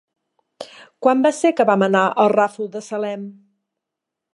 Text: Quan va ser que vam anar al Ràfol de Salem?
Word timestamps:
Quan 1.07 1.21
va 1.27 1.33
ser 1.41 1.53
que 1.59 1.67
vam 1.73 1.87
anar 1.91 2.03
al 2.25 2.33
Ràfol 2.39 2.75
de 2.79 2.87
Salem? 2.91 3.33